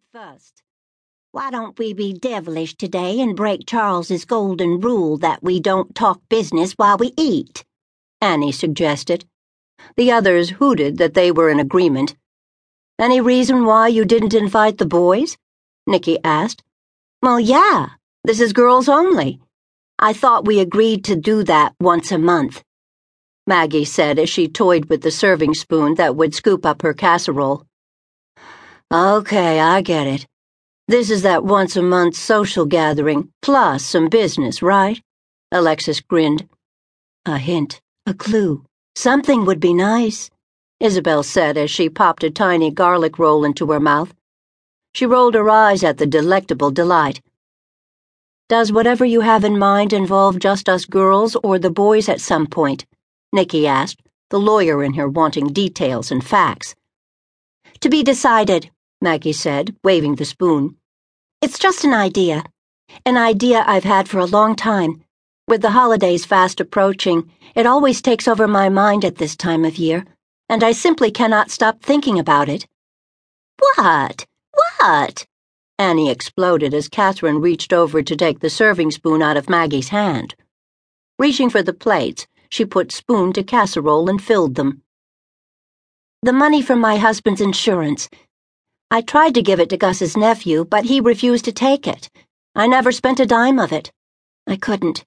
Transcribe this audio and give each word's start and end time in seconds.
eat 0.00 0.18
first. 0.18 0.62
Why 1.32 1.50
don't 1.50 1.78
we 1.78 1.92
be 1.92 2.12
devilish 2.12 2.74
today 2.74 3.20
and 3.20 3.36
break 3.36 3.66
Charles's 3.66 4.24
golden 4.24 4.80
rule 4.80 5.18
that 5.18 5.42
we 5.42 5.60
don't 5.60 5.94
talk 5.94 6.20
business 6.28 6.72
while 6.72 6.96
we 6.96 7.12
eat? 7.18 7.64
Annie 8.20 8.52
suggested. 8.52 9.24
The 9.96 10.10
others 10.10 10.50
hooted 10.50 10.98
that 10.98 11.14
they 11.14 11.30
were 11.30 11.50
in 11.50 11.60
agreement. 11.60 12.16
Any 12.98 13.20
reason 13.20 13.64
why 13.64 13.88
you 13.88 14.04
didn't 14.04 14.34
invite 14.34 14.78
the 14.78 14.86
boys? 14.86 15.36
Nicky 15.86 16.18
asked. 16.24 16.62
Well, 17.22 17.40
yeah, 17.40 17.90
this 18.24 18.40
is 18.40 18.52
girls 18.52 18.88
only. 18.88 19.40
I 19.98 20.12
thought 20.12 20.46
we 20.46 20.60
agreed 20.60 21.04
to 21.04 21.16
do 21.16 21.44
that 21.44 21.74
once 21.80 22.10
a 22.10 22.18
month. 22.18 22.62
Maggie 23.46 23.84
said 23.84 24.18
as 24.18 24.30
she 24.30 24.48
toyed 24.48 24.86
with 24.86 25.02
the 25.02 25.10
serving 25.10 25.54
spoon 25.54 25.94
that 25.96 26.16
would 26.16 26.34
scoop 26.34 26.64
up 26.64 26.82
her 26.82 26.94
casserole. 26.94 27.66
Okay, 28.92 29.60
I 29.60 29.82
get 29.82 30.08
it. 30.08 30.26
This 30.88 31.12
is 31.12 31.22
that 31.22 31.44
once 31.44 31.76
a 31.76 31.82
month 31.82 32.16
social 32.16 32.66
gathering, 32.66 33.30
plus 33.40 33.84
some 33.84 34.08
business, 34.08 34.62
right? 34.62 35.00
Alexis 35.52 36.00
grinned. 36.00 36.48
A 37.24 37.38
hint, 37.38 37.80
a 38.06 38.14
clue. 38.14 38.64
Something 38.96 39.44
would 39.44 39.60
be 39.60 39.72
nice, 39.72 40.28
Isabelle 40.80 41.22
said 41.22 41.56
as 41.56 41.70
she 41.70 41.88
popped 41.88 42.24
a 42.24 42.30
tiny 42.30 42.72
garlic 42.72 43.16
roll 43.16 43.44
into 43.44 43.70
her 43.70 43.78
mouth. 43.78 44.12
She 44.92 45.06
rolled 45.06 45.34
her 45.34 45.48
eyes 45.48 45.84
at 45.84 45.98
the 45.98 46.06
delectable 46.06 46.72
delight. 46.72 47.20
Does 48.48 48.72
whatever 48.72 49.04
you 49.04 49.20
have 49.20 49.44
in 49.44 49.56
mind 49.56 49.92
involve 49.92 50.40
just 50.40 50.68
us 50.68 50.84
girls 50.84 51.36
or 51.44 51.60
the 51.60 51.70
boys 51.70 52.08
at 52.08 52.20
some 52.20 52.48
point? 52.48 52.86
Nicky 53.32 53.68
asked, 53.68 54.02
the 54.30 54.40
lawyer 54.40 54.82
in 54.82 54.94
her 54.94 55.08
wanting 55.08 55.52
details 55.52 56.10
and 56.10 56.26
facts. 56.26 56.74
To 57.82 57.88
be 57.88 58.02
decided, 58.02 58.68
Maggie 59.00 59.32
said, 59.32 59.74
waving 59.82 60.16
the 60.16 60.24
spoon. 60.24 60.76
It's 61.40 61.58
just 61.58 61.84
an 61.84 61.94
idea. 61.94 62.44
An 63.06 63.16
idea 63.16 63.64
I've 63.66 63.84
had 63.84 64.08
for 64.08 64.18
a 64.18 64.26
long 64.26 64.54
time. 64.54 65.04
With 65.48 65.62
the 65.62 65.70
holidays 65.70 66.26
fast 66.26 66.60
approaching, 66.60 67.30
it 67.54 67.66
always 67.66 68.02
takes 68.02 68.28
over 68.28 68.46
my 68.46 68.68
mind 68.68 69.04
at 69.04 69.16
this 69.16 69.36
time 69.36 69.64
of 69.64 69.78
year, 69.78 70.04
and 70.48 70.62
I 70.62 70.72
simply 70.72 71.10
cannot 71.10 71.50
stop 71.50 71.82
thinking 71.82 72.18
about 72.18 72.48
it. 72.48 72.66
What? 73.76 74.26
What? 74.78 75.26
Annie 75.78 76.10
exploded 76.10 76.74
as 76.74 76.90
Kathryn 76.90 77.40
reached 77.40 77.72
over 77.72 78.02
to 78.02 78.16
take 78.16 78.40
the 78.40 78.50
serving 78.50 78.90
spoon 78.90 79.22
out 79.22 79.38
of 79.38 79.48
Maggie's 79.48 79.88
hand. 79.88 80.34
Reaching 81.18 81.48
for 81.48 81.62
the 81.62 81.72
plates, 81.72 82.26
she 82.50 82.66
put 82.66 82.92
spoon 82.92 83.32
to 83.32 83.42
casserole 83.42 84.10
and 84.10 84.22
filled 84.22 84.56
them. 84.56 84.82
The 86.22 86.34
money 86.34 86.60
from 86.60 86.80
my 86.80 86.96
husband's 86.96 87.40
insurance. 87.40 88.10
I 88.92 89.02
tried 89.02 89.34
to 89.34 89.42
give 89.42 89.60
it 89.60 89.68
to 89.68 89.76
Gus's 89.76 90.16
nephew, 90.16 90.64
but 90.64 90.86
he 90.86 91.00
refused 91.00 91.44
to 91.44 91.52
take 91.52 91.86
it. 91.86 92.10
I 92.56 92.66
never 92.66 92.90
spent 92.90 93.20
a 93.20 93.26
dime 93.26 93.60
of 93.60 93.72
it. 93.72 93.92
I 94.48 94.56
couldn't. 94.56 95.04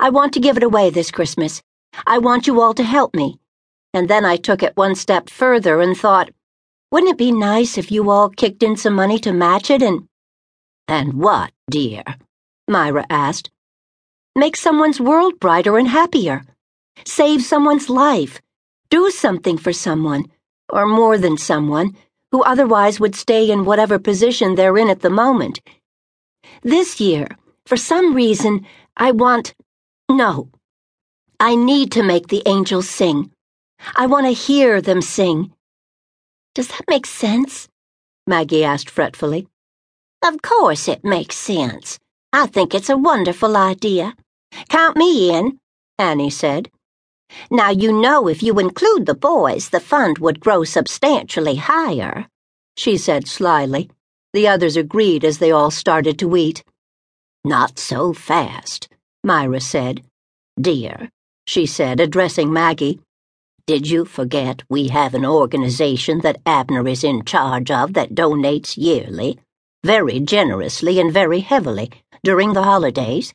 I 0.00 0.08
want 0.08 0.32
to 0.32 0.40
give 0.40 0.56
it 0.56 0.62
away 0.62 0.88
this 0.88 1.10
Christmas. 1.10 1.62
I 2.06 2.16
want 2.16 2.46
you 2.46 2.62
all 2.62 2.72
to 2.72 2.82
help 2.82 3.14
me. 3.14 3.38
And 3.92 4.08
then 4.08 4.24
I 4.24 4.36
took 4.36 4.62
it 4.62 4.76
one 4.78 4.94
step 4.94 5.28
further 5.28 5.82
and 5.82 5.94
thought, 5.94 6.30
wouldn't 6.90 7.12
it 7.12 7.18
be 7.18 7.30
nice 7.30 7.76
if 7.76 7.92
you 7.92 8.08
all 8.08 8.30
kicked 8.30 8.62
in 8.62 8.74
some 8.74 8.94
money 8.94 9.18
to 9.18 9.34
match 9.34 9.70
it 9.70 9.82
and. 9.82 10.08
And 10.88 11.12
what, 11.12 11.52
dear? 11.70 12.04
Myra 12.68 13.04
asked. 13.10 13.50
Make 14.34 14.56
someone's 14.56 14.98
world 14.98 15.38
brighter 15.38 15.76
and 15.76 15.88
happier. 15.88 16.42
Save 17.04 17.42
someone's 17.42 17.90
life. 17.90 18.40
Do 18.88 19.10
something 19.10 19.58
for 19.58 19.74
someone, 19.74 20.24
or 20.70 20.86
more 20.86 21.18
than 21.18 21.36
someone 21.36 21.94
who 22.34 22.42
otherwise 22.42 22.98
would 22.98 23.14
stay 23.14 23.48
in 23.48 23.64
whatever 23.64 23.96
position 23.96 24.56
they're 24.56 24.76
in 24.76 24.90
at 24.90 25.02
the 25.02 25.08
moment. 25.24 25.60
This 26.64 27.00
year, 27.00 27.28
for 27.64 27.76
some 27.76 28.12
reason, 28.12 28.66
I 28.96 29.12
want. 29.12 29.54
No. 30.10 30.48
I 31.38 31.54
need 31.54 31.92
to 31.92 32.02
make 32.02 32.26
the 32.26 32.42
angels 32.44 32.90
sing. 32.90 33.30
I 33.94 34.06
want 34.06 34.26
to 34.26 34.32
hear 34.32 34.80
them 34.80 35.00
sing. 35.00 35.52
Does 36.56 36.66
that 36.66 36.88
make 36.88 37.06
sense? 37.06 37.68
Maggie 38.26 38.64
asked 38.64 38.90
fretfully. 38.90 39.46
Of 40.20 40.42
course 40.42 40.88
it 40.88 41.04
makes 41.04 41.36
sense. 41.36 42.00
I 42.32 42.48
think 42.48 42.74
it's 42.74 42.90
a 42.90 42.96
wonderful 42.96 43.56
idea. 43.56 44.12
Count 44.68 44.96
me 44.96 45.30
in, 45.30 45.60
Annie 46.00 46.30
said. 46.30 46.68
Now, 47.50 47.70
you 47.70 47.92
know 47.92 48.28
if 48.28 48.42
you 48.42 48.58
include 48.58 49.06
the 49.06 49.14
boys, 49.14 49.68
the 49.68 49.80
fund 49.80 50.18
would 50.18 50.40
grow 50.40 50.64
substantially 50.64 51.56
higher, 51.56 52.26
she 52.76 52.96
said 52.96 53.28
slyly. 53.28 53.90
The 54.32 54.48
others 54.48 54.76
agreed 54.76 55.24
as 55.24 55.38
they 55.38 55.52
all 55.52 55.70
started 55.70 56.18
to 56.18 56.36
eat. 56.36 56.64
Not 57.44 57.78
so 57.78 58.12
fast, 58.12 58.88
Myra 59.22 59.60
said. 59.60 60.02
Dear, 60.60 61.10
she 61.46 61.66
said, 61.66 62.00
addressing 62.00 62.52
Maggie, 62.52 63.00
did 63.66 63.88
you 63.88 64.04
forget 64.04 64.62
we 64.68 64.88
have 64.88 65.14
an 65.14 65.24
organization 65.24 66.20
that 66.20 66.40
Abner 66.44 66.86
is 66.86 67.02
in 67.02 67.24
charge 67.24 67.70
of 67.70 67.94
that 67.94 68.14
donates 68.14 68.76
yearly, 68.76 69.38
very 69.82 70.20
generously 70.20 71.00
and 71.00 71.10
very 71.12 71.40
heavily, 71.40 71.90
during 72.22 72.52
the 72.52 72.62
holidays? 72.62 73.32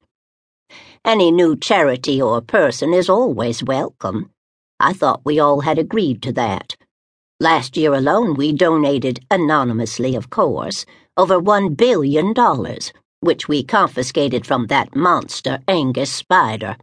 Any 1.06 1.32
new 1.32 1.56
charity 1.56 2.22
or 2.22 2.42
person 2.42 2.94
is 2.94 3.10
always 3.10 3.64
welcome. 3.64 4.32
I 4.80 4.92
thought 4.92 5.22
we 5.24 5.40
all 5.40 5.62
had 5.62 5.80
agreed 5.80 6.22
to 6.24 6.34
that. 6.34 6.76
Last 7.40 7.78
year 7.78 7.94
alone, 7.94 8.36
we 8.36 8.52
donated, 8.52 9.26
anonymously, 9.32 10.16
of 10.16 10.30
course, 10.30 10.86
over 11.16 11.40
one 11.40 11.74
billion 11.74 12.34
dollars, 12.34 12.92
which 13.22 13.48
we 13.48 13.64
confiscated 13.64 14.46
from 14.46 14.68
that 14.68 14.94
monster 14.94 15.60
Angus 15.70 16.12
Spider. 16.12 16.76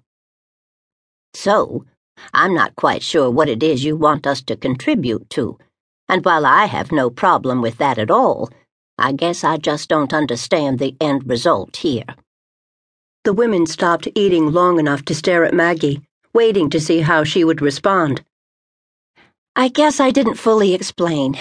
So, 1.35 1.85
I'm 2.33 2.55
not 2.55 2.75
quite 2.75 3.03
sure 3.03 3.31
what 3.31 3.51
it 3.51 3.63
is 3.63 3.85
you 3.85 3.97
want 3.97 4.27
us 4.27 4.41
to 4.45 4.57
contribute 4.57 5.29
to, 5.31 5.59
and 6.09 6.25
while 6.25 6.47
I 6.47 6.65
have 6.65 6.91
no 6.91 7.11
problem 7.11 7.61
with 7.61 7.77
that 7.79 7.99
at 7.99 8.11
all, 8.11 8.49
I 8.99 9.13
guess 9.13 9.45
I 9.45 9.59
just 9.59 9.91
don't 9.91 10.15
understand 10.15 10.79
the 10.79 10.97
end 11.03 11.29
result 11.29 11.77
here. 11.77 12.07
The 13.27 13.33
women 13.33 13.67
stopped 13.67 14.07
eating 14.15 14.53
long 14.53 14.79
enough 14.79 15.05
to 15.07 15.13
stare 15.13 15.45
at 15.45 15.53
Maggie, 15.53 16.01
waiting 16.33 16.71
to 16.71 16.79
see 16.79 17.01
how 17.01 17.25
she 17.25 17.43
would 17.43 17.61
respond. 17.61 18.23
I 19.57 19.67
guess 19.67 19.99
I 19.99 20.13
didn't 20.13 20.37
fully 20.37 20.75
explain, 20.75 21.37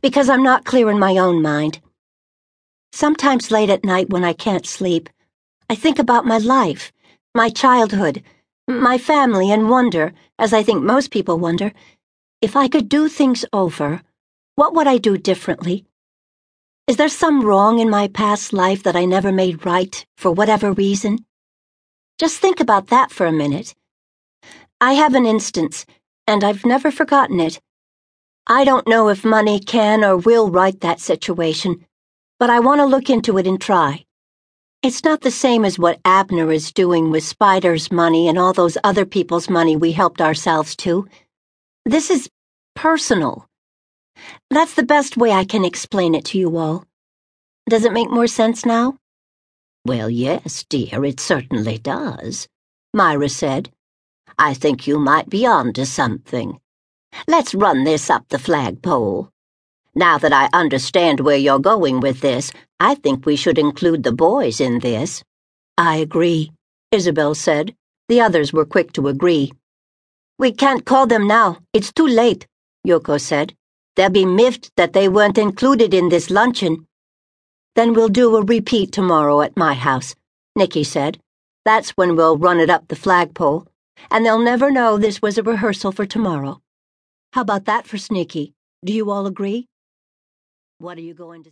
because 0.00 0.30
I'm 0.30 0.42
not 0.42 0.64
clear 0.64 0.88
in 0.90 0.98
my 0.98 1.18
own 1.18 1.42
mind. 1.42 1.82
Sometimes 2.94 3.50
late 3.50 3.68
at 3.68 3.84
night 3.84 4.08
when 4.08 4.24
I 4.24 4.32
can't 4.32 4.64
sleep, 4.64 5.10
I 5.68 5.74
think 5.74 5.98
about 5.98 6.24
my 6.24 6.38
life, 6.38 6.90
my 7.34 7.50
childhood, 7.50 8.22
my 8.66 8.96
family, 8.96 9.50
and 9.52 9.68
wonder, 9.68 10.14
as 10.38 10.54
I 10.54 10.62
think 10.62 10.82
most 10.82 11.10
people 11.10 11.38
wonder, 11.38 11.74
if 12.40 12.56
I 12.56 12.66
could 12.66 12.88
do 12.88 13.10
things 13.10 13.44
over, 13.52 14.00
what 14.54 14.72
would 14.72 14.86
I 14.86 14.96
do 14.96 15.18
differently? 15.18 15.84
Is 16.86 16.98
there 16.98 17.08
some 17.08 17.40
wrong 17.40 17.78
in 17.78 17.88
my 17.88 18.08
past 18.08 18.52
life 18.52 18.82
that 18.82 18.94
I 18.94 19.06
never 19.06 19.32
made 19.32 19.64
right 19.64 20.04
for 20.18 20.30
whatever 20.30 20.70
reason? 20.70 21.24
Just 22.18 22.38
think 22.38 22.60
about 22.60 22.88
that 22.88 23.10
for 23.10 23.24
a 23.24 23.32
minute. 23.32 23.74
I 24.82 24.92
have 24.92 25.14
an 25.14 25.24
instance, 25.24 25.86
and 26.26 26.44
I've 26.44 26.66
never 26.66 26.90
forgotten 26.90 27.40
it. 27.40 27.58
I 28.46 28.64
don't 28.64 28.86
know 28.86 29.08
if 29.08 29.24
money 29.24 29.60
can 29.60 30.04
or 30.04 30.18
will 30.18 30.50
right 30.50 30.78
that 30.80 31.00
situation, 31.00 31.86
but 32.38 32.50
I 32.50 32.60
want 32.60 32.80
to 32.82 32.84
look 32.86 33.08
into 33.08 33.38
it 33.38 33.46
and 33.46 33.58
try. 33.58 34.04
It's 34.82 35.04
not 35.04 35.22
the 35.22 35.30
same 35.30 35.64
as 35.64 35.78
what 35.78 36.00
Abner 36.04 36.52
is 36.52 36.70
doing 36.70 37.10
with 37.10 37.24
Spider's 37.24 37.90
money 37.90 38.28
and 38.28 38.38
all 38.38 38.52
those 38.52 38.76
other 38.84 39.06
people's 39.06 39.48
money 39.48 39.74
we 39.74 39.92
helped 39.92 40.20
ourselves 40.20 40.76
to. 40.76 41.08
This 41.86 42.10
is 42.10 42.28
personal. 42.76 43.48
That's 44.50 44.74
the 44.74 44.82
best 44.82 45.16
way 45.16 45.32
I 45.32 45.44
can 45.44 45.64
explain 45.64 46.14
it 46.14 46.24
to 46.26 46.38
you 46.38 46.56
all. 46.56 46.84
Does 47.68 47.84
it 47.84 47.92
make 47.92 48.10
more 48.10 48.26
sense 48.26 48.64
now? 48.64 48.98
Well, 49.86 50.08
yes, 50.08 50.64
dear, 50.68 51.04
it 51.04 51.20
certainly 51.20 51.78
does, 51.78 52.48
Myra 52.92 53.28
said. 53.28 53.70
I 54.38 54.54
think 54.54 54.86
you 54.86 54.98
might 54.98 55.28
be 55.28 55.46
on 55.46 55.72
to 55.74 55.86
something. 55.86 56.60
Let's 57.28 57.54
run 57.54 57.84
this 57.84 58.10
up 58.10 58.28
the 58.28 58.38
flagpole. 58.38 59.30
Now 59.94 60.18
that 60.18 60.32
I 60.32 60.48
understand 60.52 61.20
where 61.20 61.36
you're 61.36 61.58
going 61.60 62.00
with 62.00 62.20
this, 62.20 62.52
I 62.80 62.96
think 62.96 63.24
we 63.24 63.36
should 63.36 63.58
include 63.58 64.02
the 64.02 64.12
boys 64.12 64.60
in 64.60 64.80
this. 64.80 65.22
I 65.78 65.96
agree, 65.96 66.50
Isabelle 66.90 67.34
said. 67.34 67.74
The 68.08 68.20
others 68.20 68.52
were 68.52 68.64
quick 68.64 68.92
to 68.94 69.08
agree. 69.08 69.52
We 70.38 70.52
can't 70.52 70.84
call 70.84 71.06
them 71.06 71.26
now. 71.26 71.58
It's 71.72 71.92
too 71.92 72.06
late, 72.06 72.46
Yoko 72.86 73.20
said. 73.20 73.54
They'll 73.96 74.10
be 74.10 74.24
miffed 74.24 74.70
that 74.76 74.92
they 74.92 75.08
weren't 75.08 75.38
included 75.38 75.94
in 75.94 76.08
this 76.08 76.30
luncheon. 76.30 76.86
Then 77.74 77.92
we'll 77.92 78.08
do 78.08 78.36
a 78.36 78.42
repeat 78.42 78.92
tomorrow 78.92 79.40
at 79.40 79.56
my 79.56 79.74
house, 79.74 80.14
Nicky 80.56 80.84
said. 80.84 81.18
That's 81.64 81.90
when 81.90 82.14
we'll 82.14 82.36
run 82.36 82.60
it 82.60 82.70
up 82.70 82.88
the 82.88 82.96
flagpole, 82.96 83.66
and 84.10 84.24
they'll 84.24 84.38
never 84.38 84.70
know 84.70 84.96
this 84.96 85.22
was 85.22 85.38
a 85.38 85.42
rehearsal 85.42 85.92
for 85.92 86.06
tomorrow. 86.06 86.60
How 87.32 87.40
about 87.40 87.64
that 87.64 87.86
for 87.86 87.98
sneaky? 87.98 88.52
Do 88.84 88.92
you 88.92 89.10
all 89.10 89.26
agree? 89.26 89.66
What 90.78 90.98
are 90.98 91.00
you 91.00 91.14
going 91.14 91.40
to 91.40 91.42